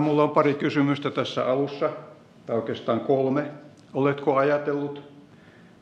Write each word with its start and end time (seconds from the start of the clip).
Mulla 0.00 0.22
on 0.22 0.30
pari 0.30 0.54
kysymystä 0.54 1.10
tässä 1.10 1.46
alussa, 1.46 1.90
tai 2.46 2.56
oikeastaan 2.56 3.00
kolme. 3.00 3.50
Oletko 3.94 4.36
ajatellut 4.36 5.02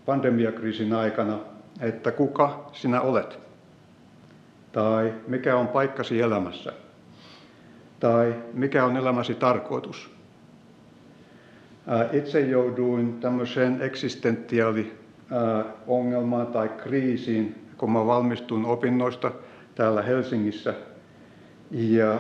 pandemiakriisin 0.07 0.93
aikana, 0.93 1.39
että 1.81 2.11
kuka 2.13 2.71
sinä 2.73 3.01
olet? 3.01 3.39
Tai 4.73 5.15
mikä 5.27 5.57
on 5.57 5.69
paikkasi 5.69 6.21
elämässä? 6.21 6.73
Tai 8.01 8.35
mikä 8.55 8.85
on 8.85 8.97
elämäsi 8.97 9.35
tarkoitus? 9.35 10.11
Itse 12.13 12.41
jouduin 12.41 13.21
tämmöiseen 13.21 13.83
eksistentiaali 13.83 14.99
ongelmaan 15.87 16.47
tai 16.47 16.69
kriisiin, 16.69 17.67
kun 17.77 17.93
mä 17.93 18.07
valmistuin 18.07 18.65
opinnoista 18.65 19.33
täällä 19.75 20.03
Helsingissä. 20.03 20.75
Ja 21.71 22.19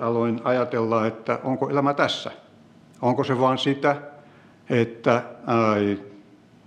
aloin 0.00 0.40
ajatella, 0.44 1.06
että 1.06 1.38
onko 1.44 1.70
elämä 1.70 1.94
tässä? 1.94 2.30
Onko 3.02 3.24
se 3.24 3.40
vain 3.40 3.58
sitä, 3.58 3.96
että 4.70 5.22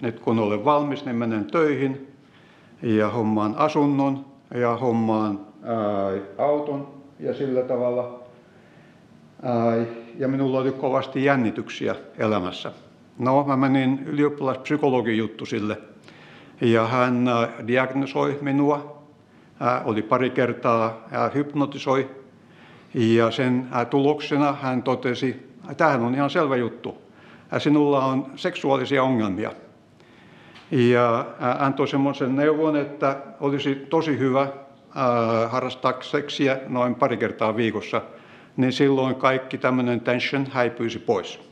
nyt 0.01 0.19
kun 0.19 0.39
olen 0.39 0.65
valmis, 0.65 1.05
niin 1.05 1.15
menen 1.15 1.45
töihin 1.45 2.07
ja 2.81 3.09
hommaan 3.09 3.55
asunnon 3.57 4.25
ja 4.53 4.75
hommaan 4.75 5.39
auton 6.37 6.87
ja 7.19 7.33
sillä 7.33 7.61
tavalla. 7.61 8.19
Ja 10.17 10.27
minulla 10.27 10.59
oli 10.59 10.71
kovasti 10.71 11.25
jännityksiä 11.25 11.95
elämässä. 12.17 12.71
No, 13.19 13.43
mä 13.43 13.57
menin 13.57 14.03
ylioppilaspsykologin 14.05 15.17
juttu 15.17 15.45
sille 15.45 15.77
ja 16.61 16.87
hän 16.87 17.25
diagnosoi 17.67 18.37
minua. 18.41 19.01
Oli 19.85 20.01
pari 20.01 20.29
kertaa 20.29 21.07
hypnotisoi 21.33 22.09
ja 22.93 23.31
sen 23.31 23.67
tuloksena 23.89 24.53
hän 24.61 24.83
totesi, 24.83 25.29
että 25.63 25.75
tämähän 25.75 26.01
on 26.01 26.15
ihan 26.15 26.29
selvä 26.29 26.55
juttu. 26.55 27.01
Sinulla 27.57 28.05
on 28.05 28.25
seksuaalisia 28.35 29.03
ongelmia. 29.03 29.51
Ja 30.71 31.25
antoi 31.59 31.87
semmoisen 31.87 32.35
neuvon, 32.35 32.75
että 32.75 33.17
olisi 33.39 33.75
tosi 33.75 34.19
hyvä 34.19 34.47
harrastaa 35.47 35.93
seksiä 36.01 36.59
noin 36.67 36.95
pari 36.95 37.17
kertaa 37.17 37.55
viikossa, 37.55 38.01
niin 38.57 38.73
silloin 38.73 39.15
kaikki 39.15 39.57
tämmöinen 39.57 40.01
tension 40.01 40.45
häipyisi 40.51 40.99
pois. 40.99 41.49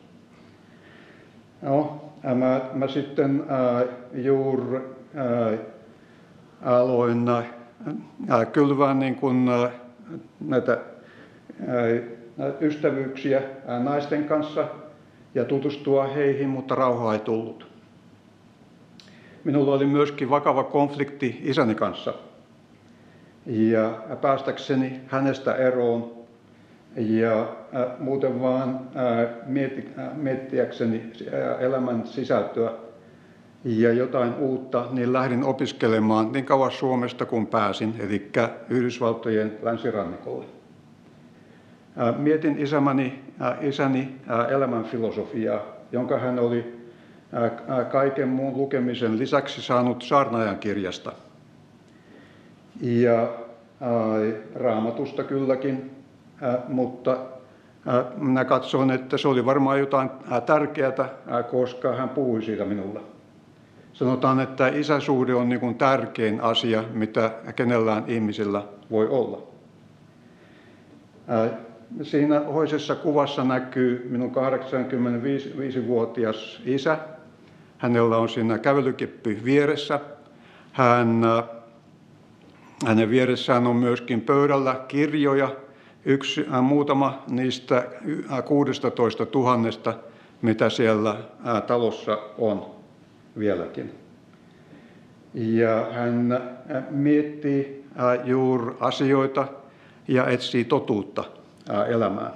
No, 1.62 2.02
mä, 2.36 2.62
mä 2.73 2.88
sitten 2.88 3.44
äh, 3.52 3.88
juuri 4.14 4.78
äh, 4.78 5.59
aloin 6.62 7.28
äh, 7.30 7.45
kylvää 8.52 8.94
niin 8.94 9.16
kuin, 9.16 9.50
äh, 9.50 9.72
näitä 10.40 10.73
äh, 10.73 10.80
ystävyyksiä 12.61 13.41
naisten 13.83 14.23
kanssa 14.23 14.67
ja 15.36 15.45
tutustua 15.45 16.08
heihin, 16.08 16.50
mutta 16.50 16.75
rauhaa 16.75 17.13
ei 17.13 17.19
tullut. 17.19 17.67
Minulla 19.44 19.73
oli 19.73 19.85
myöskin 19.85 20.30
vakava 20.30 20.63
konflikti 20.63 21.41
isäni 21.44 21.75
kanssa. 21.75 22.13
Ja 23.45 24.02
päästäkseni 24.22 25.02
hänestä 25.08 25.55
eroon 25.55 26.11
ja 26.95 27.47
muuten 28.00 28.41
vaan 28.41 28.80
mietti, 29.45 29.89
miettiäkseni 30.16 31.11
elämän 31.59 32.08
sisältöä 32.08 32.72
ja 33.63 33.94
jotain 33.94 34.33
uutta, 34.35 34.85
niin 34.91 35.13
lähdin 35.13 35.44
opiskelemaan 35.44 36.31
niin 36.31 36.45
kauan 36.45 36.72
Suomesta 36.72 37.25
kuin 37.25 37.47
pääsin, 37.47 37.95
eli 38.00 38.31
Yhdysvaltojen 38.69 39.58
länsirannikolle. 39.61 40.45
Mietin 42.17 42.59
isämäni, 42.59 43.23
äh, 43.42 43.66
isäni 43.66 44.16
äh, 44.30 44.52
elämän 44.52 44.84
filosofiaa, 44.84 45.62
jonka 45.92 46.17
hän 46.17 46.40
oli 46.40 46.78
kaiken 47.92 48.28
muun 48.28 48.58
lukemisen 48.58 49.20
lisäksi 49.20 49.62
saanut 49.62 50.02
saarnaajan 50.02 50.58
kirjasta. 50.58 51.12
Ja 52.81 53.30
raamatusta 54.56 55.24
kylläkin, 55.24 55.91
mutta 56.68 57.18
minä 58.18 58.46
katsoin, 58.46 58.91
että 58.91 59.18
se 59.18 59.28
oli 59.28 59.46
varmaan 59.46 59.79
jotain 59.79 60.09
tärkeää, 60.46 61.09
koska 61.52 61.96
hän 61.96 62.09
puhui 62.09 62.44
siitä 62.44 62.66
minulle. 62.66 63.00
Sanotaan, 63.94 64.40
että 64.40 64.68
isäsuhde 64.68 65.35
on 65.35 65.50
niin 65.50 65.59
kuin 65.59 65.75
tärkein 65.75 66.41
asia, 66.41 66.84
mitä 66.94 67.31
kenellään 67.56 68.03
ihmisellä 68.08 68.64
voi 68.91 69.08
olla. 69.08 69.41
Siinä 72.02 72.40
hoisessa 72.40 72.96
kuvassa 72.96 73.44
näkyy 73.44 74.08
minun 74.09 74.31
85-vuotias 74.31 76.62
isä. 76.66 76.98
Hänellä 77.78 78.18
on 78.18 78.30
siinä 78.30 78.58
kävelykeppi 78.58 79.40
vieressä. 79.44 80.00
Hän, 80.72 81.22
hänen 82.86 83.09
vieressään 83.09 83.68
on 83.68 83.76
myöskin 83.76 84.22
pöydällä 84.22 84.76
kirjoja, 84.88 85.56
yksi, 86.06 86.46
äh, 86.53 86.64
muutama 86.64 87.24
niistä 87.30 87.88
16 88.46 89.24
äh, 89.24 89.30
tuhannesta, 89.30 89.94
mitä 90.42 90.70
siellä 90.70 91.09
äh, 91.09 91.64
talossa 91.64 92.20
on 92.38 92.66
vieläkin. 93.40 93.92
Ja 95.34 95.88
hän 95.92 96.42
miettii 96.90 97.86
juuri 98.24 98.76
asioita 98.80 99.47
ja 100.08 100.28
etsii 100.28 100.66
totuutta 100.66 101.37
elämään. 101.88 102.33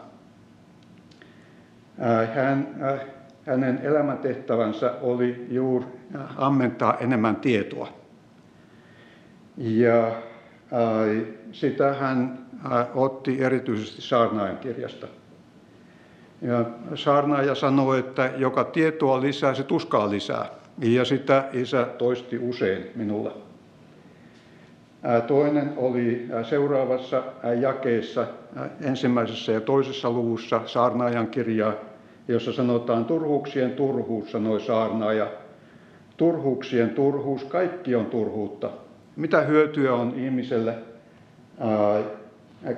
Hän, 2.36 2.68
hänen 3.46 3.80
elämäntehtävänsä 3.84 4.94
oli 5.02 5.48
juuri 5.50 5.86
ammentaa 6.38 6.98
enemmän 6.98 7.36
tietoa. 7.36 7.88
Ja 9.58 10.12
sitä 11.52 11.94
hän 11.94 12.40
otti 12.96 13.44
erityisesti 13.44 14.02
saarnaajan 14.02 14.58
kirjasta. 14.58 15.08
Ja 16.42 16.66
saarnaaja 16.96 17.56
sanoi, 17.56 18.00
että 18.00 18.32
joka 18.38 18.64
tietoa 18.64 19.22
lisää, 19.22 19.54
se 19.54 19.64
tuskaa 19.64 20.10
lisää. 20.10 20.50
Ja 20.80 21.06
sitä 21.06 21.50
isä 21.54 21.84
toisti 21.84 22.40
usein 22.40 22.92
minulle. 22.96 23.32
Toinen 25.28 25.74
oli 25.78 26.28
seuraavassa 26.50 27.24
jakeessa, 27.60 28.28
ensimmäisessä 28.82 29.52
ja 29.52 29.62
toisessa 29.62 30.12
luvussa 30.12 30.62
saarnaajan 30.66 31.28
kirjaa, 31.28 31.74
jossa 32.28 32.54
sanotaan 32.54 33.06
turhuuksien 33.06 33.72
turhuus, 33.72 34.32
sanoi 34.32 34.60
saarnaaja. 34.62 35.28
Turhuuksien 36.18 36.90
turhuus, 36.90 37.44
kaikki 37.44 37.96
on 37.96 38.06
turhuutta. 38.06 38.70
Mitä 39.16 39.42
hyötyä 39.42 39.94
on 39.94 40.14
ihmiselle 40.16 40.76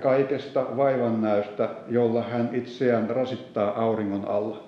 kaikesta 0.02 0.66
vaivannäöstä, 0.78 1.70
jolla 1.90 2.22
hän 2.22 2.50
itseään 2.54 3.10
rasittaa 3.10 3.82
auringon 3.82 4.28
alla. 4.28 4.64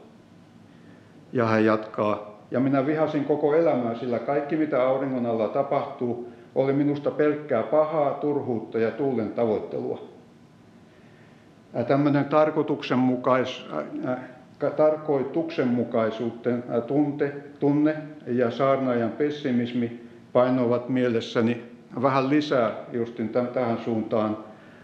Ja 1.34 1.46
hän 1.46 1.66
jatkaa, 1.66 2.35
ja 2.52 2.60
minä 2.60 2.86
vihasin 2.86 3.26
koko 3.26 3.56
elämää, 3.56 3.96
sillä 3.96 4.20
kaikki 4.20 4.56
mitä 4.56 4.84
auringon 4.84 5.26
alla 5.26 5.48
tapahtuu, 5.48 6.30
oli 6.56 6.74
minusta 6.74 7.12
pelkkää 7.12 7.64
pahaa, 7.64 8.14
turhuutta 8.14 8.80
ja 8.80 8.92
tuulen 8.92 9.30
tavoittelua. 9.30 10.02
Tämmöinen 11.88 12.26
tarkoituksenmukais, 12.26 13.66
tarkoituksenmukaisuuden 14.76 16.64
tunte, 16.88 17.34
tunne 17.60 17.96
ja 18.28 18.52
saarnaajan 18.52 19.12
pessimismi 19.12 20.02
painoivat 20.34 20.90
mielessäni 20.90 21.64
vähän 22.02 22.30
lisää 22.30 22.72
justin 22.92 23.30
tähän 23.30 23.78
suuntaan 23.78 24.38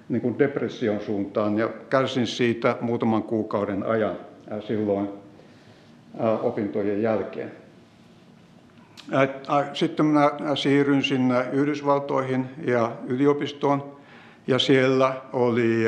niin 0.09 0.21
kuin 0.21 0.39
depression 0.39 0.99
suuntaan 0.99 1.57
ja 1.57 1.69
kärsin 1.89 2.27
siitä 2.27 2.75
muutaman 2.81 3.23
kuukauden 3.23 3.83
ajan 3.83 4.15
silloin 4.67 5.20
opintojen 6.41 7.01
jälkeen. 7.01 7.51
Sitten 9.73 10.05
minä 10.05 10.31
siirryin 10.55 11.03
sinne 11.03 11.45
Yhdysvaltoihin 11.51 12.49
ja 12.65 12.91
yliopistoon 13.07 13.97
ja 14.47 14.59
siellä 14.59 15.21
oli 15.33 15.83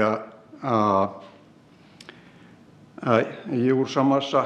juuri 3.52 3.90
samassa 3.90 4.46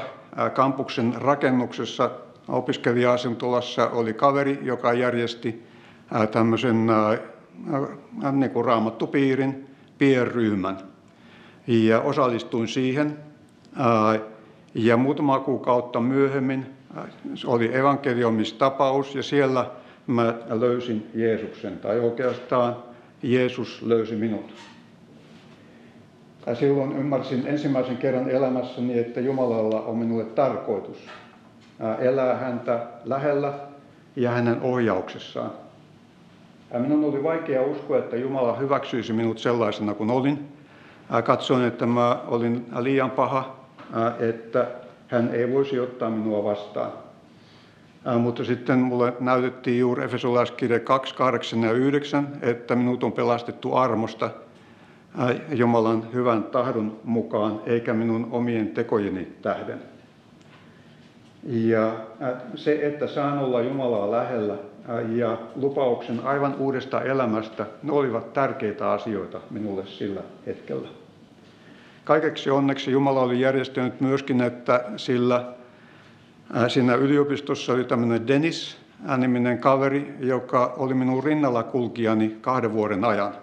kampuksen 0.54 1.14
rakennuksessa 1.18 2.10
opiskelija-asentolassa 2.48 3.88
oli 3.90 4.14
kaveri, 4.14 4.58
joka 4.62 4.92
järjesti 4.92 5.66
tämmöisen 6.30 6.86
niin 8.32 8.50
kuin 8.50 8.64
raamattupiirin 8.64 9.66
pienryhmän. 9.98 10.78
Ja 11.66 12.00
osallistuin 12.00 12.68
siihen. 12.68 13.18
Ja 14.74 14.96
muutama 14.96 15.40
kuukautta 15.40 16.00
myöhemmin 16.00 16.66
oli 17.46 17.76
evankeliumistapaus 17.76 19.14
ja 19.14 19.22
siellä 19.22 19.70
mä 20.06 20.34
löysin 20.48 21.10
Jeesuksen, 21.14 21.78
tai 21.78 22.00
oikeastaan 22.00 22.76
Jeesus 23.22 23.82
löysi 23.82 24.16
minut. 24.16 24.54
silloin 26.54 26.92
ymmärsin 26.92 27.46
ensimmäisen 27.46 27.96
kerran 27.96 28.30
elämässäni, 28.30 28.98
että 28.98 29.20
Jumalalla 29.20 29.80
on 29.80 29.96
minulle 29.96 30.24
tarkoitus 30.24 30.98
elää 31.98 32.36
häntä 32.36 32.86
lähellä 33.04 33.52
ja 34.16 34.30
hänen 34.30 34.60
ohjauksessaan. 34.60 35.50
Minun 36.78 37.04
oli 37.04 37.22
vaikea 37.22 37.62
uskoa, 37.62 37.98
että 37.98 38.16
Jumala 38.16 38.56
hyväksyisi 38.56 39.12
minut 39.12 39.38
sellaisena 39.38 39.94
kuin 39.94 40.10
olin. 40.10 40.48
Katsoin, 41.24 41.64
että 41.64 41.86
mä 41.86 42.18
olin 42.26 42.66
liian 42.80 43.10
paha, 43.10 43.57
että 44.18 44.66
hän 45.08 45.30
ei 45.34 45.52
voisi 45.52 45.80
ottaa 45.80 46.10
minua 46.10 46.44
vastaan. 46.44 46.92
Mutta 48.18 48.44
sitten 48.44 48.78
mulle 48.78 49.12
näytettiin 49.20 49.78
juuri 49.78 50.04
Efesolaiskirja 50.04 50.80
2, 50.80 51.14
8 51.14 51.62
ja 51.62 51.72
9, 51.72 52.28
että 52.42 52.74
minut 52.74 53.04
on 53.04 53.12
pelastettu 53.12 53.74
armosta 53.74 54.30
Jumalan 55.50 56.12
hyvän 56.12 56.44
tahdon 56.44 57.00
mukaan, 57.04 57.60
eikä 57.66 57.94
minun 57.94 58.28
omien 58.30 58.68
tekojeni 58.68 59.32
tähden. 59.42 59.82
Ja 61.42 61.92
se, 62.54 62.86
että 62.86 63.06
saan 63.06 63.38
olla 63.38 63.60
Jumalaa 63.60 64.10
lähellä 64.10 64.54
ja 65.08 65.38
lupauksen 65.56 66.20
aivan 66.24 66.54
uudesta 66.58 67.02
elämästä, 67.02 67.66
ne 67.82 67.92
olivat 67.92 68.32
tärkeitä 68.32 68.90
asioita 68.90 69.40
minulle 69.50 69.86
sillä 69.86 70.20
hetkellä. 70.46 70.88
Kaikeksi 72.08 72.50
onneksi 72.50 72.90
Jumala 72.90 73.20
oli 73.20 73.40
järjestänyt 73.40 74.00
myöskin, 74.00 74.40
että 74.40 74.84
sillä 74.96 75.52
siinä 76.68 76.94
yliopistossa 76.94 77.72
oli 77.72 77.84
tämmöinen 77.84 78.26
Dennis, 78.26 78.76
niminen 79.16 79.58
kaveri, 79.58 80.14
joka 80.20 80.74
oli 80.76 80.94
minun 80.94 81.24
rinnalla 81.24 81.62
kulkijani 81.62 82.36
kahden 82.40 82.72
vuoden 82.72 83.04
ajan. 83.04 83.34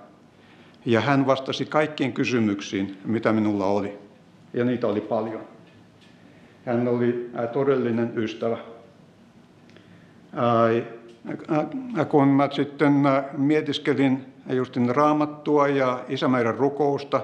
Ja 0.86 1.02
hän 1.02 1.28
vastasi 1.28 1.66
kaikkiin 1.66 2.14
kysymyksiin, 2.14 2.98
mitä 3.06 3.34
minulla 3.34 3.66
oli. 3.66 3.98
Ja 4.54 4.66
niitä 4.66 4.88
oli 4.88 5.02
paljon. 5.02 5.42
Hän 6.66 6.88
oli 6.88 7.32
todellinen 7.54 8.14
ystävä. 8.16 8.58
Kun 12.10 12.28
mä 12.28 12.50
sitten 12.52 12.94
mietiskelin 13.38 14.26
justin 14.50 14.96
raamattua 14.96 15.68
ja 15.68 16.04
isämeidän 16.10 16.56
rukousta, 16.56 17.22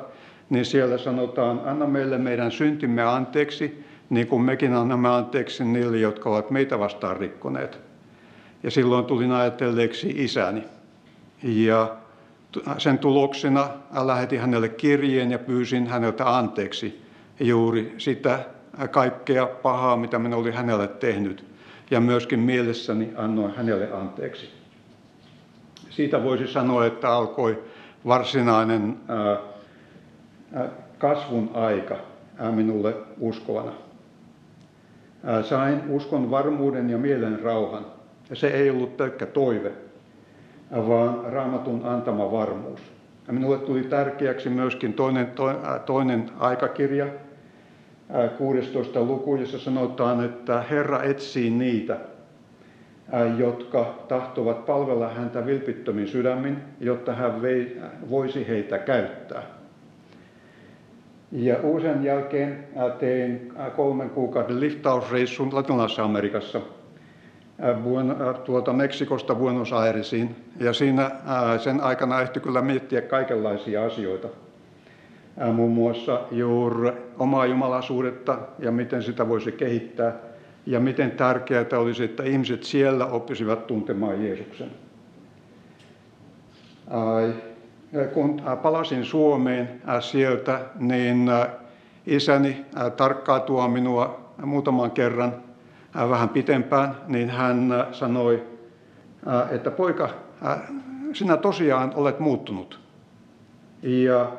niin 0.52 0.66
siellä 0.66 0.98
sanotaan, 0.98 1.62
anna 1.66 1.88
meille 1.88 2.18
meidän 2.18 2.52
syntimme 2.52 3.04
anteeksi, 3.04 3.86
niin 4.10 4.28
kuin 4.28 4.42
mekin 4.42 4.74
annamme 4.74 5.10
anteeksi 5.10 5.66
niille, 5.66 5.98
jotka 5.98 6.30
ovat 6.30 6.52
meitä 6.52 6.80
vastaan 6.80 7.18
rikkoneet. 7.18 7.80
Ja 8.64 8.72
silloin 8.72 9.06
tulin 9.06 9.32
ajatelleeksi 9.32 10.14
isäni. 10.18 10.64
Ja 11.44 11.96
sen 12.78 12.98
tuloksena 12.98 13.70
lähetin 14.06 14.40
hänelle 14.40 14.70
kirjeen 14.70 15.32
ja 15.32 15.40
pyysin 15.40 15.88
häneltä 15.88 16.38
anteeksi 16.38 17.02
juuri 17.40 17.96
sitä 17.98 18.40
kaikkea 18.92 19.46
pahaa, 19.46 19.98
mitä 19.98 20.20
minä 20.20 20.36
olin 20.36 20.54
hänelle 20.54 20.88
tehnyt. 20.88 21.46
Ja 21.92 22.00
myöskin 22.00 22.40
mielessäni 22.40 23.10
annoin 23.16 23.56
hänelle 23.56 23.92
anteeksi. 23.92 24.50
Siitä 25.90 26.24
voisi 26.24 26.48
sanoa, 26.48 26.86
että 26.86 27.10
alkoi 27.10 27.64
varsinainen 28.06 28.98
kasvun 30.98 31.52
aika 31.54 31.96
minulle 32.52 32.94
uskovana. 33.20 33.72
Sain 35.44 35.82
uskon 35.90 36.32
varmuuden 36.32 36.90
ja 36.90 36.98
mielen 36.98 37.40
rauhan. 37.40 37.86
Se 38.34 38.48
ei 38.48 38.70
ollut 38.70 38.98
pelkkä 38.98 39.26
toive, 39.26 39.72
vaan 40.72 41.34
raamatun 41.34 41.86
antama 41.86 42.32
varmuus. 42.32 42.82
Minulle 43.32 43.58
tuli 43.58 43.84
tärkeäksi 43.84 44.50
myöskin 44.50 44.94
toinen, 44.94 45.32
toinen 45.86 46.30
aikakirja, 46.40 47.08
16 48.38 49.04
luku, 49.04 49.36
jossa 49.36 49.60
sanotaan, 49.60 50.26
että 50.26 50.62
Herra 50.62 51.04
etsii 51.04 51.50
niitä, 51.50 51.98
jotka 53.38 53.96
tahtovat 54.08 54.66
palvella 54.66 55.10
häntä 55.10 55.46
vilpittömin 55.46 56.08
sydämin, 56.08 56.58
jotta 56.80 57.14
hän 57.14 57.42
voisi 58.10 58.48
heitä 58.48 58.78
käyttää. 58.78 59.44
Ja 61.32 61.56
uuden 61.64 62.04
jälkeen 62.04 62.68
tein 63.00 63.54
kolmen 63.76 64.10
kuukauden 64.10 64.60
liftausreissun 64.60 65.56
Latinalaisessa 65.56 66.04
Amerikassa 66.04 66.62
tuolta 68.46 68.74
Meksikosta 68.74 69.36
Buenos 69.36 69.74
Airesiin. 69.74 70.36
Ja 70.60 70.74
siinä 70.74 71.12
sen 71.64 71.82
aikana 71.82 72.22
ehti 72.22 72.40
kyllä 72.40 72.62
miettiä 72.62 73.02
kaikenlaisia 73.02 73.86
asioita. 73.86 74.28
Muun 75.54 75.72
muassa 75.72 76.22
juuri 76.32 76.92
omaa 77.20 77.46
jumalaisuudetta 77.46 78.38
ja 78.60 78.72
miten 78.72 79.04
sitä 79.04 79.30
voisi 79.30 79.52
kehittää. 79.52 80.14
Ja 80.66 80.80
miten 80.80 81.12
tärkeää 81.12 81.66
olisi, 81.78 82.04
että 82.04 82.24
ihmiset 82.24 82.64
siellä 82.64 83.06
oppisivat 83.06 83.68
tuntemaan 83.68 84.26
Jeesuksen 84.26 84.72
kun 88.14 88.42
palasin 88.62 89.06
Suomeen 89.06 89.82
sieltä, 90.00 90.60
niin 90.80 91.32
isäni 92.08 92.66
tarkkaa 92.98 93.40
tuo 93.40 93.68
minua 93.68 94.32
muutaman 94.46 94.92
kerran 94.92 95.34
vähän 96.10 96.30
pitempään, 96.30 96.96
niin 97.08 97.30
hän 97.30 97.70
sanoi, 97.92 98.44
että 99.52 99.72
poika, 99.72 100.10
sinä 101.14 101.38
tosiaan 101.38 101.92
olet 101.96 102.20
muuttunut. 102.20 102.80
Ja 103.84 104.32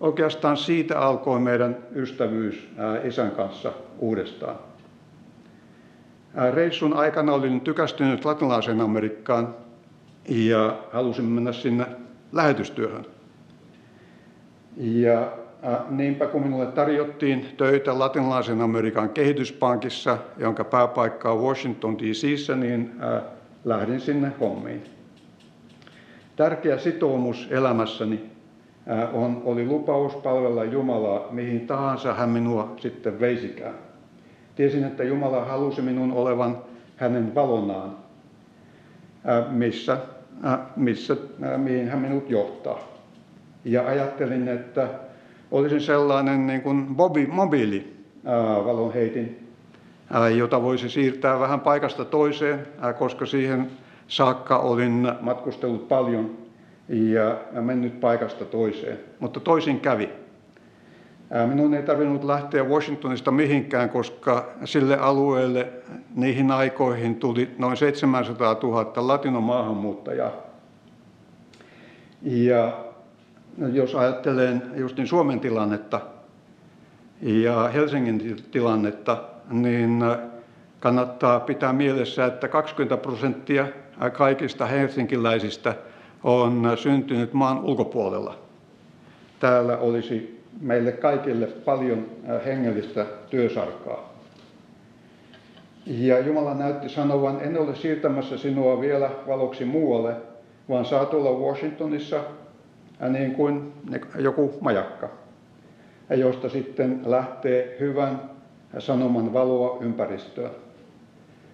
oikeastaan 0.00 0.56
siitä 0.56 1.00
alkoi 1.00 1.40
meidän 1.40 1.76
ystävyys 1.94 2.70
isän 3.04 3.30
kanssa 3.30 3.72
uudestaan. 3.98 4.56
Reissun 6.52 6.96
aikana 6.96 7.32
olin 7.32 7.60
tykästynyt 7.60 8.24
latinalaiseen 8.24 8.80
Amerikkaan 8.80 9.54
ja 10.28 10.78
halusin 10.92 11.24
mennä 11.24 11.52
sinne 11.52 11.86
lähetystyöhön. 12.32 13.06
Ja 14.76 15.32
niinpä 15.88 16.26
kun 16.26 16.42
minulle 16.42 16.66
tarjottiin 16.66 17.46
töitä 17.56 17.98
Latinalaisen 17.98 18.60
Amerikan 18.60 19.10
kehityspankissa, 19.10 20.18
jonka 20.36 20.64
pääpaikka 20.64 21.32
on 21.32 21.40
Washington 21.42 21.98
DCissä, 21.98 22.56
niin 22.56 22.92
äh, 23.02 23.22
lähdin 23.64 24.00
sinne 24.00 24.32
hommiin. 24.40 24.84
Tärkeä 26.36 26.78
sitoumus 26.78 27.48
elämässäni 27.50 28.32
on, 29.12 29.42
oli 29.44 29.66
lupaus 29.66 30.16
palvella 30.16 30.64
Jumalaa 30.64 31.26
mihin 31.30 31.66
tahansa 31.66 32.14
hän 32.14 32.28
minua 32.28 32.74
sitten 32.76 33.20
veisikään. 33.20 33.74
Tiesin, 34.54 34.84
että 34.84 35.04
Jumala 35.04 35.44
halusi 35.44 35.82
minun 35.82 36.12
olevan 36.12 36.58
hänen 36.96 37.34
valonaan, 37.34 37.96
missä 39.50 39.98
missä, 40.76 41.16
mihin 41.56 41.88
hän 41.88 41.98
minut 41.98 42.30
johtaa. 42.30 42.78
Ja 43.64 43.86
ajattelin, 43.86 44.48
että 44.48 44.88
olisin 45.50 45.80
sellainen 45.80 46.46
niin 46.46 46.62
kuin 46.62 46.86
bobi, 46.96 47.26
mobiili 47.26 47.96
valonheitin, 48.64 49.48
jota 50.36 50.62
voisi 50.62 50.88
siirtää 50.88 51.40
vähän 51.40 51.60
paikasta 51.60 52.04
toiseen, 52.04 52.66
koska 52.98 53.26
siihen 53.26 53.70
saakka 54.08 54.58
olin 54.58 55.08
matkustellut 55.20 55.88
paljon 55.88 56.30
ja 56.88 57.38
mennyt 57.62 58.00
paikasta 58.00 58.44
toiseen. 58.44 58.98
Mutta 59.20 59.40
toisin 59.40 59.80
kävi. 59.80 60.21
Minun 61.46 61.74
ei 61.74 61.82
tarvinnut 61.82 62.24
lähteä 62.24 62.64
Washingtonista 62.64 63.30
mihinkään, 63.30 63.90
koska 63.90 64.48
sille 64.64 64.98
alueelle 64.98 65.68
niihin 66.14 66.50
aikoihin 66.50 67.16
tuli 67.16 67.50
noin 67.58 67.76
700 67.76 68.56
000 68.62 68.92
latinomaahanmuuttajaa. 68.96 70.32
Ja 72.22 72.72
jos 73.72 73.94
ajattelen 73.94 74.62
justin 74.76 75.06
Suomen 75.06 75.40
tilannetta 75.40 76.00
ja 77.20 77.68
Helsingin 77.68 78.36
tilannetta, 78.50 79.24
niin 79.50 80.04
kannattaa 80.80 81.40
pitää 81.40 81.72
mielessä, 81.72 82.24
että 82.24 82.48
20 82.48 82.96
prosenttia 82.96 83.66
kaikista 84.12 84.66
helsinkiläisistä 84.66 85.74
on 86.22 86.72
syntynyt 86.76 87.32
maan 87.32 87.64
ulkopuolella. 87.64 88.38
Täällä 89.40 89.78
olisi 89.78 90.41
meille 90.60 90.92
kaikille 90.92 91.46
paljon 91.46 92.06
hengellistä 92.46 93.06
työsarkaa. 93.30 94.12
Ja 95.86 96.18
Jumala 96.18 96.54
näytti 96.54 96.88
sanovan, 96.88 97.40
en 97.40 97.60
ole 97.60 97.76
siirtämässä 97.76 98.38
sinua 98.38 98.80
vielä 98.80 99.10
valoksi 99.26 99.64
muualle, 99.64 100.16
vaan 100.68 100.84
saat 100.84 101.14
olla 101.14 101.30
Washingtonissa 101.30 102.20
niin 103.08 103.34
kuin 103.34 103.72
joku 104.18 104.58
majakka, 104.60 105.08
josta 106.10 106.48
sitten 106.48 107.00
lähtee 107.04 107.76
hyvän 107.80 108.20
sanoman 108.78 109.32
valoa 109.32 109.78
ympäristöön. 109.80 110.50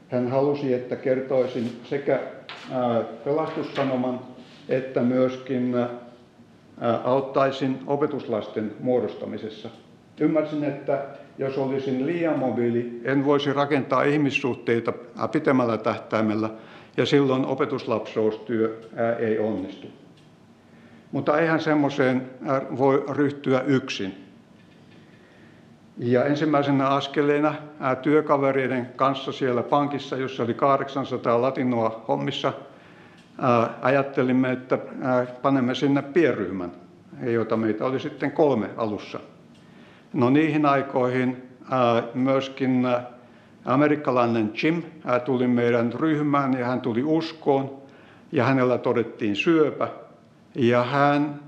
Hän 0.08 0.28
halusi, 0.28 0.74
että 0.74 0.96
kertoisin 0.96 1.80
sekä 1.84 2.20
pelastussanoman 3.24 4.20
että 4.68 5.02
myöskin 5.02 5.74
auttaisin 7.04 7.78
opetuslasten 7.86 8.72
muodostamisessa. 8.80 9.68
Ymmärsin, 10.20 10.64
että 10.64 11.04
jos 11.38 11.58
olisin 11.58 12.06
liian 12.06 12.38
mobiili, 12.38 13.00
en 13.04 13.24
voisi 13.24 13.52
rakentaa 13.52 14.02
ihmissuhteita 14.02 14.92
pitemmällä 15.32 15.78
tähtäimellä 15.78 16.50
ja 16.96 17.06
silloin 17.06 17.46
opetuslapsoustyö 17.46 18.80
ei 19.18 19.38
onnistu. 19.38 19.86
Mutta 21.12 21.38
eihän 21.38 21.60
semmoiseen 21.60 22.30
voi 22.78 23.04
ryhtyä 23.10 23.60
yksin. 23.60 24.14
Ja 25.98 26.24
ensimmäisenä 26.24 26.88
askeleena 26.88 27.54
työkavereiden 28.02 28.88
kanssa 28.96 29.32
siellä 29.32 29.62
pankissa, 29.62 30.16
jossa 30.16 30.42
oli 30.42 30.54
800 30.54 31.42
latinoa 31.42 32.04
hommissa, 32.08 32.52
ajattelimme, 33.82 34.52
että 34.52 34.78
panemme 35.42 35.74
sinne 35.74 36.02
pienryhmän, 36.02 36.72
jota 37.22 37.56
meitä 37.56 37.84
oli 37.84 38.00
sitten 38.00 38.32
kolme 38.32 38.70
alussa. 38.76 39.20
No 40.12 40.30
niihin 40.30 40.66
aikoihin 40.66 41.42
myöskin 42.14 42.86
amerikkalainen 43.64 44.52
Jim 44.62 44.82
tuli 45.24 45.46
meidän 45.46 45.92
ryhmään 45.92 46.58
ja 46.58 46.66
hän 46.66 46.80
tuli 46.80 47.02
uskoon 47.02 47.70
ja 48.32 48.44
hänellä 48.44 48.78
todettiin 48.78 49.36
syöpä. 49.36 49.88
Ja 50.54 50.82
hän 50.84 51.40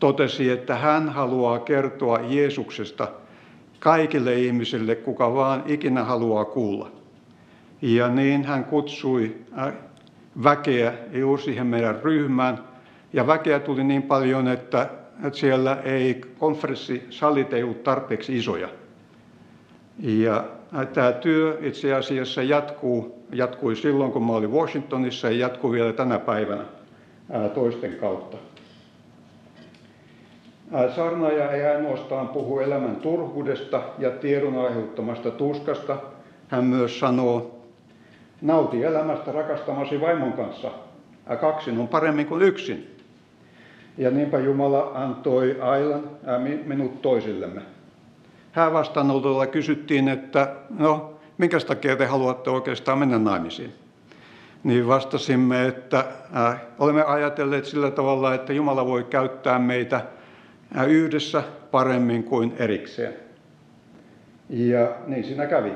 totesi, 0.00 0.50
että 0.50 0.76
hän 0.76 1.08
haluaa 1.08 1.58
kertoa 1.58 2.18
Jeesuksesta 2.18 3.08
kaikille 3.78 4.34
ihmisille, 4.34 4.94
kuka 4.94 5.34
vaan 5.34 5.62
ikinä 5.66 6.04
haluaa 6.04 6.44
kuulla. 6.44 6.90
Ja 7.82 8.08
niin 8.08 8.44
hän 8.44 8.64
kutsui 8.64 9.36
väkeä 10.44 10.92
juuri 11.12 11.42
siihen 11.42 11.66
meidän 11.66 12.00
ryhmään. 12.02 12.58
Ja 13.12 13.26
väkeä 13.26 13.60
tuli 13.60 13.84
niin 13.84 14.02
paljon, 14.02 14.48
että, 14.48 14.88
että 15.24 15.38
siellä 15.38 15.78
ei 15.84 16.20
konferenssisalit 16.38 17.52
ei 17.52 17.62
ollut 17.62 17.82
tarpeeksi 17.82 18.36
isoja. 18.36 18.68
Ja 19.98 20.44
tämä 20.92 21.12
työ 21.12 21.58
itse 21.60 21.94
asiassa 21.94 22.42
jatkuu, 22.42 23.26
jatkui 23.32 23.76
silloin, 23.76 24.12
kun 24.12 24.26
mä 24.26 24.32
olin 24.32 24.52
Washingtonissa 24.52 25.30
ja 25.30 25.36
jatkuu 25.36 25.72
vielä 25.72 25.92
tänä 25.92 26.18
päivänä 26.18 26.64
toisten 27.54 27.92
kautta. 27.92 28.36
Sarnaaja 30.96 31.50
ei 31.50 31.66
ainoastaan 31.66 32.28
puhu 32.28 32.58
elämän 32.58 32.96
turhuudesta 32.96 33.82
ja 33.98 34.10
tiedon 34.10 34.58
aiheuttamasta 34.66 35.30
tuskasta. 35.30 35.96
Hän 36.48 36.64
myös 36.64 37.00
sanoo, 37.00 37.61
nauti 38.42 38.84
elämästä 38.84 39.32
rakastamasi 39.32 40.00
vaimon 40.00 40.32
kanssa. 40.32 40.70
Kaksin 41.40 41.78
on 41.78 41.88
paremmin 41.88 42.26
kuin 42.26 42.42
yksin. 42.42 42.96
Ja 43.98 44.10
niinpä 44.10 44.38
Jumala 44.38 44.90
antoi 44.94 45.60
Ailan 45.60 46.10
minut 46.64 47.02
toisillemme. 47.02 47.62
Hän 48.52 48.72
vastaanotolla 48.72 49.46
kysyttiin, 49.46 50.08
että 50.08 50.54
no, 50.78 51.14
minkä 51.38 51.60
takia 51.60 51.96
te 51.96 52.06
haluatte 52.06 52.50
oikeastaan 52.50 52.98
mennä 52.98 53.18
naimisiin? 53.18 53.72
Niin 54.64 54.88
vastasimme, 54.88 55.66
että 55.66 56.04
äh, 56.36 56.60
olemme 56.78 57.02
ajatelleet 57.02 57.64
sillä 57.64 57.90
tavalla, 57.90 58.34
että 58.34 58.52
Jumala 58.52 58.86
voi 58.86 59.04
käyttää 59.04 59.58
meitä 59.58 60.00
äh, 60.76 60.88
yhdessä 60.88 61.42
paremmin 61.70 62.24
kuin 62.24 62.54
erikseen. 62.58 63.14
Ja 64.48 64.88
niin 65.06 65.24
siinä 65.24 65.46
kävi. 65.46 65.72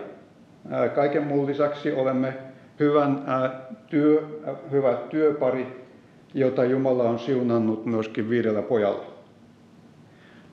Äh, 0.73 0.95
kaiken 0.95 1.27
muun 1.27 1.47
lisäksi 1.47 1.93
olemme 1.93 2.46
hyvän 2.81 3.25
äh, 3.29 3.51
työ, 3.91 4.23
äh, 4.49 4.55
hyvä 4.71 4.93
työpari, 5.11 5.87
jota 6.35 6.65
Jumala 6.65 7.03
on 7.03 7.19
siunannut 7.19 7.87
myöskin 7.87 8.31
viidellä 8.31 8.63
pojalla. 8.63 9.05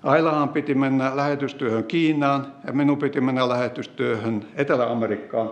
Ailahan 0.04 0.50
piti 0.50 0.76
mennä 0.76 1.16
lähetystyöhön 1.16 1.84
Kiinaan 1.84 2.54
ja 2.68 2.74
minun 2.74 2.98
piti 2.98 3.22
mennä 3.22 3.50
lähetystyöhön 3.50 4.46
Etelä-Amerikkaan, 4.56 5.52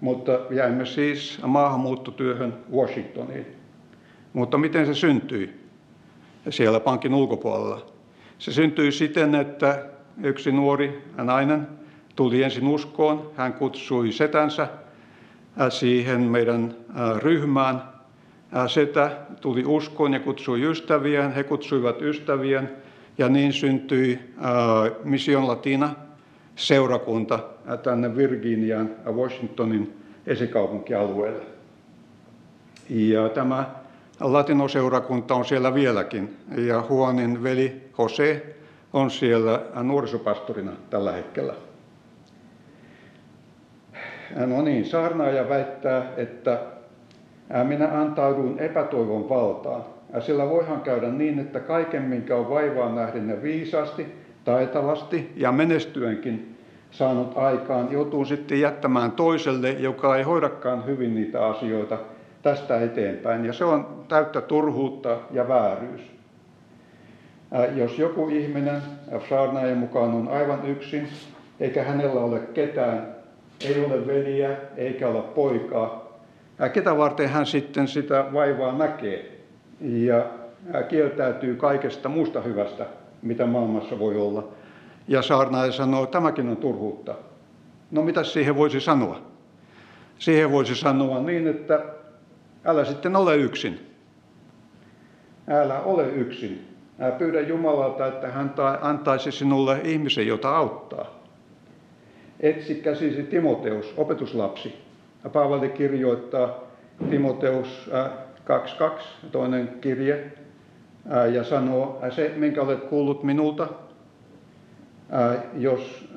mutta 0.00 0.32
jäimme 0.50 0.86
siis 0.86 1.38
maahanmuuttotyöhön 1.46 2.54
Washingtoniin. 2.72 3.46
Mutta 4.32 4.58
miten 4.58 4.86
se 4.86 4.94
syntyi 4.94 5.60
siellä 6.50 6.80
pankin 6.80 7.14
ulkopuolella? 7.14 7.86
Se 8.38 8.52
syntyi 8.52 8.92
siten, 8.92 9.34
että 9.34 9.86
yksi 10.22 10.52
nuori 10.52 11.02
nainen 11.16 11.68
tuli 12.16 12.42
ensin 12.42 12.68
uskoon. 12.68 13.30
Hän 13.36 13.52
kutsui 13.52 14.12
setänsä 14.12 14.68
siihen 15.68 16.20
meidän 16.20 16.74
ryhmään. 17.16 17.82
Setä 18.66 19.10
tuli 19.40 19.64
uskoon 19.66 20.12
ja 20.12 20.20
kutsui 20.20 20.62
ystäviään, 20.70 21.32
he 21.32 21.44
kutsuivat 21.44 22.02
ystäviään 22.02 22.70
ja 23.18 23.28
niin 23.28 23.52
syntyi 23.52 24.18
Mission 25.04 25.48
Latina 25.48 25.94
seurakunta 26.56 27.38
tänne 27.82 28.16
Virginian 28.16 28.90
Washingtonin 29.12 29.96
esikaupunkialueelle. 30.26 31.42
Ja 32.88 33.28
tämä 33.28 33.70
latinoseurakunta 34.20 35.34
on 35.34 35.44
siellä 35.44 35.74
vieläkin 35.74 36.36
ja 36.56 36.84
Juanin 36.90 37.42
veli 37.42 37.82
Jose 37.98 38.56
on 38.92 39.10
siellä 39.10 39.62
nuorisopastorina 39.82 40.72
tällä 40.90 41.12
hetkellä. 41.12 41.54
No 44.36 44.62
niin, 44.62 44.84
saarnaaja 44.84 45.48
väittää, 45.48 46.02
että 46.16 46.58
minä 47.64 48.00
antaudun 48.00 48.58
epätoivon 48.58 49.28
valtaan. 49.28 49.84
Sillä 50.20 50.48
voihan 50.48 50.80
käydä 50.80 51.08
niin, 51.08 51.38
että 51.38 51.60
kaiken, 51.60 52.02
minkä 52.02 52.36
on 52.36 52.50
vaivaa 52.50 52.94
nähden 52.94 53.28
ja 53.28 53.42
viisaasti, 53.42 54.06
taitavasti 54.44 55.32
ja 55.36 55.52
menestyenkin 55.52 56.56
saanut 56.90 57.32
aikaan, 57.38 57.92
joutuu 57.92 58.24
sitten 58.24 58.60
jättämään 58.60 59.12
toiselle, 59.12 59.70
joka 59.70 60.16
ei 60.16 60.22
hoidakaan 60.22 60.86
hyvin 60.86 61.14
niitä 61.14 61.46
asioita 61.46 61.98
tästä 62.42 62.80
eteenpäin. 62.80 63.44
Ja 63.44 63.52
se 63.52 63.64
on 63.64 64.04
täyttä 64.08 64.40
turhuutta 64.40 65.16
ja 65.30 65.48
vääryys. 65.48 66.00
Jos 67.74 67.98
joku 67.98 68.28
ihminen 68.28 68.82
saarnaajan 69.28 69.78
mukaan 69.78 70.14
on 70.14 70.28
aivan 70.28 70.66
yksin, 70.66 71.08
eikä 71.60 71.84
hänellä 71.84 72.20
ole 72.20 72.40
ketään, 72.40 73.17
ei 73.60 73.84
ole 73.84 74.06
veliä 74.06 74.56
eikä 74.76 75.08
ole 75.08 75.22
poikaa. 75.22 76.08
Ketä 76.72 76.96
varten 76.96 77.28
hän 77.28 77.46
sitten 77.46 77.88
sitä 77.88 78.24
vaivaa 78.32 78.78
näkee 78.78 79.40
ja 79.80 80.26
kieltäytyy 80.88 81.54
kaikesta 81.54 82.08
muusta 82.08 82.40
hyvästä, 82.40 82.86
mitä 83.22 83.46
maailmassa 83.46 83.98
voi 83.98 84.16
olla. 84.16 84.48
Ja 85.08 85.22
saarnaaja 85.22 85.72
sanoo, 85.72 86.04
että 86.04 86.12
tämäkin 86.12 86.48
on 86.48 86.56
turhuutta. 86.56 87.14
No 87.90 88.02
mitä 88.02 88.24
siihen 88.24 88.56
voisi 88.56 88.80
sanoa? 88.80 89.20
Siihen 90.18 90.52
voisi 90.52 90.74
sanoa 90.74 91.20
niin, 91.20 91.46
että 91.46 91.80
älä 92.64 92.84
sitten 92.84 93.16
ole 93.16 93.36
yksin. 93.36 93.96
Älä 95.48 95.80
ole 95.80 96.08
yksin. 96.08 96.68
Pyydä 97.18 97.40
Jumalalta, 97.40 98.06
että 98.06 98.28
hän 98.28 98.54
antaisi 98.80 99.32
sinulle 99.32 99.80
ihmisen, 99.84 100.26
jota 100.26 100.56
auttaa 100.56 101.17
etsi 102.40 102.74
käsisi 102.74 103.22
Timoteus, 103.22 103.94
opetuslapsi. 103.96 104.74
Paavali 105.32 105.68
kirjoittaa 105.68 106.64
Timoteus 107.10 107.90
2.2, 108.84 109.02
toinen 109.32 109.68
kirje, 109.80 110.32
ja 111.32 111.44
sanoo, 111.44 112.00
se 112.10 112.32
minkä 112.36 112.62
olet 112.62 112.84
kuullut 112.84 113.22
minulta, 113.22 113.68
jos 115.54 116.08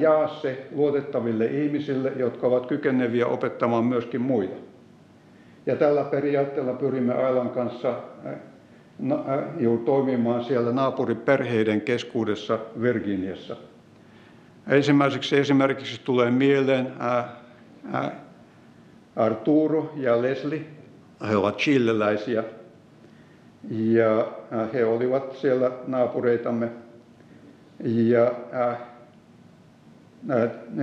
jaa 0.00 0.28
se 0.28 0.66
luotettaville 0.72 1.46
ihmisille, 1.46 2.12
jotka 2.16 2.46
ovat 2.46 2.66
kykeneviä 2.66 3.26
opettamaan 3.26 3.84
myöskin 3.84 4.20
muita. 4.20 4.56
Ja 5.66 5.76
tällä 5.76 6.04
periaatteella 6.04 6.72
pyrimme 6.72 7.14
Ailan 7.14 7.50
kanssa 7.50 7.94
toimimaan 9.84 10.44
siellä 10.44 10.72
naapuriperheiden 10.72 11.80
keskuudessa 11.80 12.58
Virginiassa. 12.82 13.56
Ensimmäiseksi 14.68 15.38
esimerkiksi 15.38 16.00
tulee 16.04 16.30
mieleen 16.30 16.92
Arturo 19.16 19.92
ja 19.96 20.22
Leslie. 20.22 20.66
He 21.28 21.36
ovat 21.36 21.56
chilleläisiä 21.56 22.44
ja 23.70 24.28
he 24.72 24.84
olivat 24.84 25.36
siellä 25.36 25.70
naapureitamme. 25.86 26.68
Ja 27.84 28.30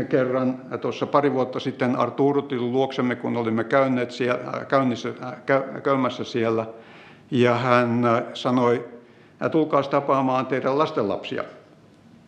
kerran 0.09 0.61
tuossa 0.81 1.05
pari 1.05 1.33
vuotta 1.33 1.59
sitten 1.59 1.95
Arturo 1.95 2.41
tuli 2.41 2.59
luoksemme, 2.59 3.15
kun 3.15 3.37
olimme 3.37 3.63
käyneet 3.63 4.11
siellä, 4.11 4.65
käynnissä, 4.67 5.09
käymässä 5.83 6.23
siellä. 6.23 6.65
Ja 7.31 7.55
hän 7.55 8.03
sanoi, 8.33 8.85
tulkaa 9.51 9.83
tapaamaan 9.83 10.45
teidän 10.45 10.77
lastenlapsia. 10.77 11.43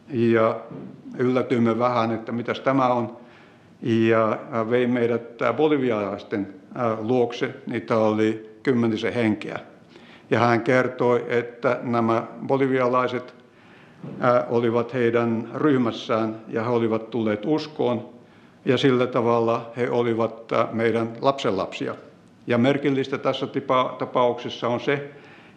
Ja 0.09 0.59
yllätyimme 1.17 1.79
vähän, 1.79 2.11
että 2.11 2.31
mitäs 2.31 2.59
tämä 2.59 2.87
on. 2.87 3.17
Ja 3.81 4.39
vei 4.69 4.87
meidät 4.87 5.21
bolivialaisten 5.57 6.53
luokse, 7.01 7.55
niitä 7.67 7.97
oli 7.97 8.57
kymmenisen 8.63 9.13
henkeä. 9.13 9.59
Ja 10.29 10.39
hän 10.39 10.61
kertoi, 10.61 11.25
että 11.27 11.79
nämä 11.83 12.23
bolivialaiset 12.47 13.35
olivat 14.49 14.93
heidän 14.93 15.49
ryhmässään 15.55 16.35
ja 16.47 16.63
he 16.63 16.69
olivat 16.69 17.09
tulleet 17.09 17.45
uskoon 17.45 18.09
ja 18.65 18.77
sillä 18.77 19.07
tavalla 19.07 19.71
he 19.77 19.89
olivat 19.89 20.51
meidän 20.71 21.09
lapsenlapsia. 21.21 21.95
Ja 22.47 22.57
merkillistä 22.57 23.17
tässä 23.17 23.47
tapauksessa 23.97 24.67
on 24.67 24.79
se, 24.79 25.11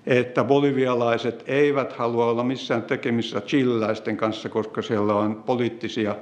että 0.06 0.44
bolivialaiset 0.44 1.44
eivät 1.46 1.92
halua 1.92 2.26
olla 2.26 2.44
missään 2.44 2.82
tekemissä 2.82 3.40
chililäisten 3.40 4.16
kanssa, 4.16 4.48
koska 4.48 4.82
siellä 4.82 5.14
on 5.14 5.42
poliittisia 5.46 6.16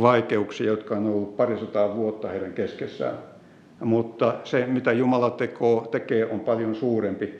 vaikeuksia, 0.00 0.66
jotka 0.66 0.96
on 0.96 1.06
ollut 1.06 1.36
parisataa 1.36 1.96
vuotta 1.96 2.28
heidän 2.28 2.52
keskessään. 2.52 3.18
Mutta 3.80 4.34
se, 4.44 4.66
mitä 4.66 4.92
Jumala 4.92 5.30
tekoo, 5.30 5.88
tekee, 5.90 6.32
on 6.32 6.40
paljon 6.40 6.74
suurempi 6.74 7.34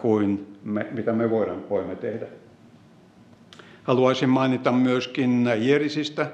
kuin 0.00 0.56
me, 0.64 0.86
mitä 0.90 1.12
me 1.12 1.30
voidaan, 1.30 1.70
voimme 1.70 1.96
tehdä. 1.96 2.26
Haluaisin 3.82 4.28
mainita 4.28 4.72
myöskin 4.72 5.50
Jerisistä. 5.58 6.26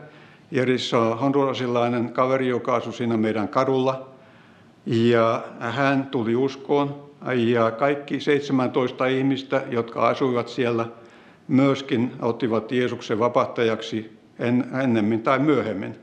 Jeris 0.50 0.94
on 0.94 1.18
hondurasilainen 1.18 2.12
kaveri, 2.12 2.48
joka 2.48 2.74
asui 2.74 2.92
siinä 2.92 3.16
meidän 3.16 3.48
kadulla. 3.48 4.08
Ja 4.86 5.44
hän 5.58 6.06
tuli 6.06 6.36
uskoon 6.36 7.09
ja 7.34 7.70
kaikki 7.70 8.20
17 8.20 9.06
ihmistä, 9.06 9.62
jotka 9.70 10.08
asuivat 10.08 10.48
siellä, 10.48 10.86
myöskin 11.48 12.12
ottivat 12.22 12.72
Jeesuksen 12.72 13.18
vapahtajaksi 13.18 14.18
ennemmin 14.82 15.22
tai 15.22 15.38
myöhemmin. 15.38 15.96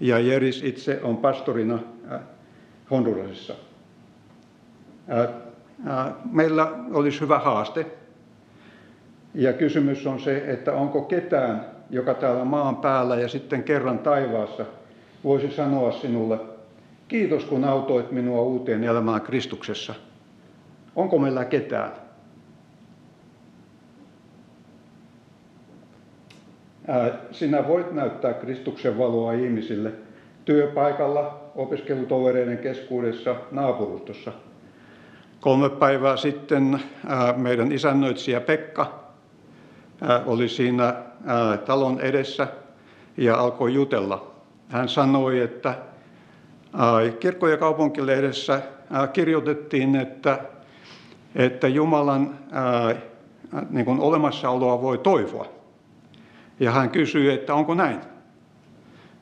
Ja 0.00 0.18
Jeris 0.18 0.62
itse 0.62 1.00
on 1.02 1.16
pastorina 1.16 1.78
äh, 2.12 2.20
Hondurasissa. 2.90 3.54
Äh, 5.10 5.20
äh, 5.88 6.12
meillä 6.32 6.72
olisi 6.92 7.20
hyvä 7.20 7.38
haaste. 7.38 7.86
Ja 9.34 9.52
kysymys 9.52 10.06
on 10.06 10.20
se, 10.20 10.36
että 10.46 10.72
onko 10.72 11.02
ketään, 11.02 11.66
joka 11.90 12.14
täällä 12.14 12.44
maan 12.44 12.76
päällä 12.76 13.16
ja 13.16 13.28
sitten 13.28 13.62
kerran 13.62 13.98
taivaassa 13.98 14.64
voisi 15.24 15.50
sanoa 15.50 15.92
sinulle, 15.92 16.38
kiitos 17.08 17.44
kun 17.44 17.64
autoit 17.64 18.12
minua 18.12 18.42
uuteen 18.42 18.84
elämään 18.84 19.20
Kristuksessa– 19.20 19.94
Onko 20.96 21.18
meillä 21.18 21.44
ketään? 21.44 21.92
Sinä 27.32 27.68
voit 27.68 27.92
näyttää 27.92 28.34
Kristuksen 28.34 28.98
valoa 28.98 29.32
ihmisille 29.32 29.92
työpaikalla, 30.44 31.40
opiskelutovereiden 31.54 32.58
keskuudessa, 32.58 33.36
naapurustossa. 33.50 34.32
Kolme 35.40 35.70
päivää 35.70 36.16
sitten 36.16 36.80
meidän 37.36 37.72
isännöitsijä 37.72 38.40
Pekka 38.40 39.04
oli 40.26 40.48
siinä 40.48 40.94
talon 41.66 42.00
edessä 42.00 42.48
ja 43.16 43.36
alkoi 43.36 43.74
jutella. 43.74 44.34
Hän 44.68 44.88
sanoi, 44.88 45.40
että 45.40 45.74
kirkko- 47.20 47.48
ja 47.48 47.56
kaupunkilehdessä 47.56 48.62
kirjoitettiin, 49.12 49.96
että 49.96 50.38
että 51.36 51.68
Jumalan 51.68 52.38
ää, 52.52 52.94
niin 53.70 53.84
kuin 53.84 54.00
olemassaoloa 54.00 54.82
voi 54.82 54.98
toivoa. 54.98 55.46
Ja 56.60 56.70
hän 56.70 56.90
kysyi, 56.90 57.30
että 57.30 57.54
onko 57.54 57.74
näin. 57.74 58.00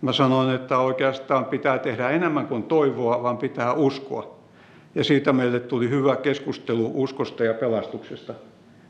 Mä 0.02 0.12
sanoin, 0.12 0.54
että 0.54 0.78
oikeastaan 0.78 1.44
pitää 1.44 1.78
tehdä 1.78 2.10
enemmän 2.10 2.46
kuin 2.46 2.62
toivoa, 2.62 3.22
vaan 3.22 3.38
pitää 3.38 3.72
uskoa. 3.72 4.34
Ja 4.94 5.04
siitä 5.04 5.32
meille 5.32 5.60
tuli 5.60 5.90
hyvä 5.90 6.16
keskustelu 6.16 6.90
uskosta 6.94 7.44
ja 7.44 7.54
pelastuksesta. 7.54 8.34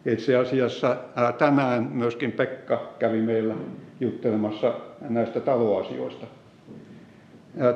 Itse 0.07 0.37
asiassa 0.37 0.97
tänään 1.39 1.89
myöskin 1.93 2.33
Pekka 2.33 2.83
kävi 2.99 3.23
meillä 3.23 3.55
juttelemassa 4.01 4.75
näistä 5.01 5.41
taloasioista. 5.41 6.27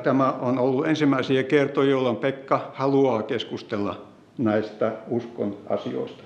Tämä 0.03 0.31
on 0.31 0.59
ollut 0.59 0.87
ensimmäisiä 0.87 1.43
kertoja, 1.43 1.89
jolloin 1.89 2.17
Pekka 2.17 2.71
haluaa 2.73 3.23
keskustella 3.23 4.08
näistä 4.39 4.91
uskon 5.07 5.57
asioista. 5.69 6.23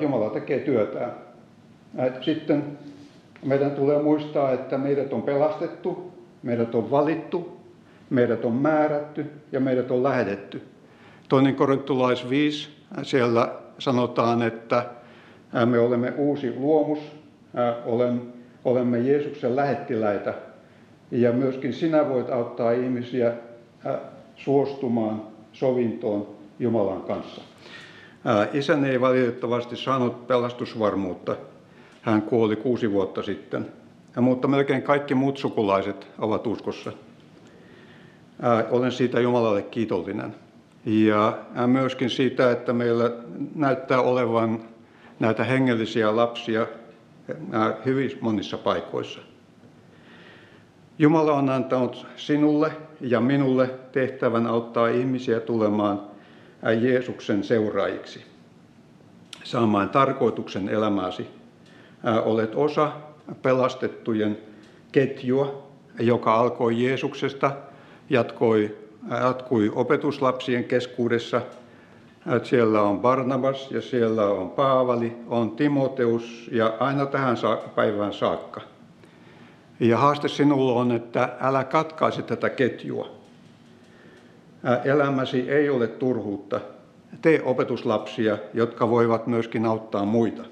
Jumala 0.00 0.30
tekee 0.30 0.58
työtään. 0.58 1.12
Sitten 2.20 2.78
meidän 3.44 3.70
tulee 3.70 4.02
muistaa, 4.02 4.52
että 4.52 4.78
meidät 4.78 5.12
on 5.12 5.22
pelastettu, 5.22 6.12
meidät 6.42 6.74
on 6.74 6.90
valittu, 6.90 7.56
meidät 8.10 8.44
on 8.44 8.52
määrätty 8.52 9.26
ja 9.52 9.60
meidät 9.60 9.90
on 9.90 10.02
lähetetty. 10.02 10.62
Toinen 11.28 11.54
korintolais 11.54 12.30
5, 12.30 12.68
siellä 13.02 13.54
sanotaan, 13.78 14.42
että 14.42 14.84
me 15.66 15.78
olemme 15.78 16.12
uusi 16.16 16.54
luomus, 16.56 16.98
olemme 18.64 18.98
Jeesuksen 18.98 19.56
lähettiläitä 19.56 20.34
ja 21.10 21.32
myöskin 21.32 21.72
sinä 21.72 22.08
voit 22.08 22.30
auttaa 22.30 22.72
ihmisiä 22.72 23.32
suostumaan 24.38 25.22
sovintoon 25.52 26.26
Jumalan 26.58 27.02
kanssa. 27.02 27.42
Isäni 28.52 28.88
ei 28.88 29.00
valitettavasti 29.00 29.76
saanut 29.76 30.26
pelastusvarmuutta. 30.26 31.36
Hän 32.02 32.22
kuoli 32.22 32.56
kuusi 32.56 32.92
vuotta 32.92 33.22
sitten. 33.22 33.66
Mutta 34.20 34.48
melkein 34.48 34.82
kaikki 34.82 35.14
muut 35.14 35.38
sukulaiset 35.38 36.06
ovat 36.18 36.46
uskossa. 36.46 36.92
Olen 38.70 38.92
siitä 38.92 39.20
Jumalalle 39.20 39.62
kiitollinen. 39.62 40.34
Ja 40.86 41.38
myöskin 41.66 42.10
siitä, 42.10 42.50
että 42.50 42.72
meillä 42.72 43.10
näyttää 43.54 44.00
olevan 44.00 44.60
näitä 45.20 45.44
hengellisiä 45.44 46.16
lapsia 46.16 46.66
hyvin 47.84 48.18
monissa 48.20 48.58
paikoissa. 48.58 49.20
Jumala 51.00 51.32
on 51.32 51.48
antanut 51.48 52.06
sinulle 52.16 52.72
ja 53.00 53.20
minulle 53.20 53.70
tehtävän 53.92 54.46
auttaa 54.46 54.88
ihmisiä 54.88 55.40
tulemaan 55.40 56.02
Jeesuksen 56.80 57.44
seuraajiksi, 57.44 58.22
saamaan 59.44 59.88
tarkoituksen 59.88 60.68
elämääsi. 60.68 61.26
Olet 62.24 62.54
osa 62.54 62.92
pelastettujen 63.42 64.38
ketjua, 64.92 65.68
joka 66.00 66.34
alkoi 66.34 66.84
Jeesuksesta, 66.84 67.50
jatkoi, 68.10 68.76
jatkui 69.10 69.72
opetuslapsien 69.74 70.64
keskuudessa. 70.64 71.42
Siellä 72.42 72.82
on 72.82 73.00
Barnabas 73.00 73.70
ja 73.70 73.82
siellä 73.82 74.26
on 74.26 74.50
Paavali, 74.50 75.16
on 75.26 75.50
Timoteus 75.50 76.50
ja 76.52 76.72
aina 76.80 77.06
tähän 77.06 77.36
päivään 77.74 78.12
saakka– 78.12 78.60
ja 79.80 79.98
haaste 79.98 80.28
sinulla 80.28 80.80
on, 80.80 80.92
että 80.92 81.36
älä 81.40 81.64
katkaise 81.64 82.22
tätä 82.22 82.50
ketjua. 82.50 83.10
Elämäsi 84.84 85.50
ei 85.50 85.70
ole 85.70 85.86
turhuutta. 85.86 86.60
Tee 87.22 87.42
opetuslapsia, 87.42 88.38
jotka 88.54 88.90
voivat 88.90 89.26
myöskin 89.26 89.66
auttaa 89.66 90.04
muita. 90.04 90.42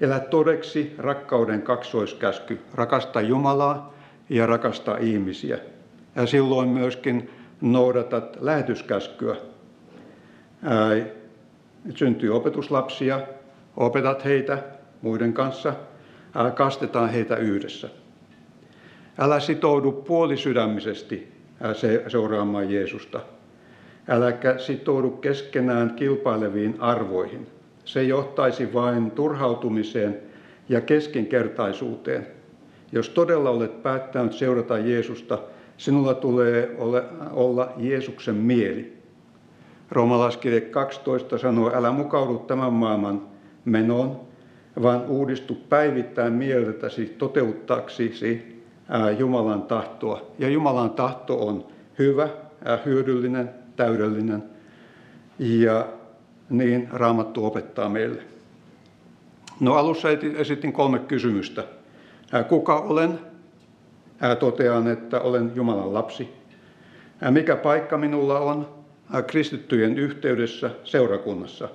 Elä 0.00 0.20
todeksi 0.20 0.94
rakkauden 0.98 1.62
kaksoiskäsky. 1.62 2.60
Rakasta 2.74 3.20
Jumalaa 3.20 3.94
ja 4.28 4.46
rakasta 4.46 4.96
ihmisiä. 4.96 5.58
Ja 6.16 6.26
silloin 6.26 6.68
myöskin 6.68 7.30
noudatat 7.60 8.38
lähetyskäskyä. 8.40 9.36
Syntyy 11.94 12.36
opetuslapsia, 12.36 13.20
opetat 13.76 14.24
heitä 14.24 14.58
muiden 15.02 15.32
kanssa– 15.32 15.74
kastetaan 16.54 17.10
heitä 17.10 17.36
yhdessä. 17.36 17.88
Älä 19.18 19.40
sitoudu 19.40 19.92
puolisydämisesti 19.92 21.32
seuraamaan 22.08 22.70
Jeesusta. 22.70 23.20
Äläkä 24.08 24.58
sitoudu 24.58 25.10
keskenään 25.10 25.94
kilpaileviin 25.94 26.74
arvoihin. 26.78 27.46
Se 27.84 28.02
johtaisi 28.02 28.72
vain 28.74 29.10
turhautumiseen 29.10 30.18
ja 30.68 30.80
keskinkertaisuuteen. 30.80 32.26
Jos 32.92 33.08
todella 33.08 33.50
olet 33.50 33.82
päättänyt 33.82 34.32
seurata 34.32 34.78
Jeesusta, 34.78 35.38
sinulla 35.76 36.14
tulee 36.14 36.76
olla 37.32 37.72
Jeesuksen 37.76 38.34
mieli. 38.34 38.98
Roomalaiskirje 39.90 40.60
12 40.60 41.38
sanoo, 41.38 41.72
älä 41.74 41.90
mukaudu 41.90 42.38
tämän 42.38 42.72
maailman 42.72 43.28
menoon, 43.64 44.27
vaan 44.82 45.06
uudistu 45.06 45.54
päivittäin 45.68 46.32
mieltäsi 46.32 47.14
toteuttaaksisi 47.18 48.58
Jumalan 49.18 49.62
tahtoa. 49.62 50.22
Ja 50.38 50.48
Jumalan 50.48 50.90
tahto 50.90 51.46
on 51.46 51.66
hyvä, 51.98 52.28
hyödyllinen, 52.84 53.50
täydellinen 53.76 54.42
ja 55.38 55.86
niin 56.50 56.88
Raamattu 56.92 57.46
opettaa 57.46 57.88
meille. 57.88 58.22
No 59.60 59.74
alussa 59.74 60.08
esitin 60.36 60.72
kolme 60.72 60.98
kysymystä. 60.98 61.64
Kuka 62.48 62.80
olen? 62.80 63.18
Totean, 64.38 64.88
että 64.88 65.20
olen 65.20 65.52
Jumalan 65.54 65.94
lapsi. 65.94 66.28
Mikä 67.30 67.56
paikka 67.56 67.98
minulla 67.98 68.38
on? 68.38 68.78
kristittyjen 69.26 69.98
yhteydessä 69.98 70.70
seurakunnassa. 70.84 71.68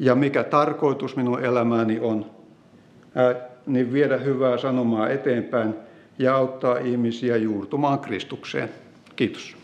Ja 0.00 0.14
mikä 0.14 0.44
tarkoitus 0.44 1.16
minun 1.16 1.44
elämääni 1.44 2.00
on, 2.00 2.30
niin 3.66 3.92
viedä 3.92 4.16
hyvää 4.16 4.58
sanomaa 4.58 5.08
eteenpäin 5.08 5.74
ja 6.18 6.36
auttaa 6.36 6.78
ihmisiä 6.78 7.36
juurtumaan 7.36 7.98
Kristukseen. 7.98 8.70
Kiitos. 9.16 9.56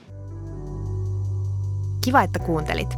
Kiva, 2.05 2.23
että 2.23 2.39
kuuntelit. 2.39 2.95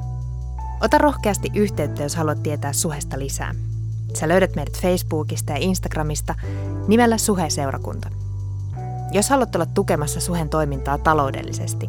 Ota 0.85 0.99
rohkeasti 0.99 1.49
yhteyttä, 1.55 2.03
jos 2.03 2.17
haluat 2.17 2.43
tietää 2.43 2.73
Suhesta 2.73 3.19
lisää. 3.19 3.55
Sä 4.15 4.29
löydät 4.29 4.57
meidät 4.57 4.81
Facebookista 4.81 5.53
ja 5.53 5.59
Instagramista 5.59 6.35
nimellä 6.89 7.19
Suhe-seurakunta. 7.19 8.09
Jos 9.13 9.31
haluat 9.31 9.55
olla 9.55 9.67
tukemassa 9.67 10.21
Suhen 10.21 10.49
toimintaa 10.49 10.99
taloudellisesti, 10.99 11.89